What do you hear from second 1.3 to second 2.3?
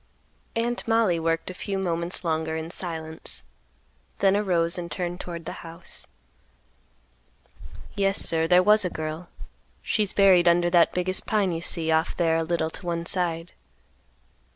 a few moments